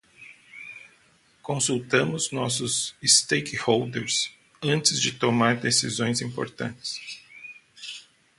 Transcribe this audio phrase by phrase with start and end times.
[1.43, 6.99] Consultamos nossos stakeholders antes de tomar decisões importantes.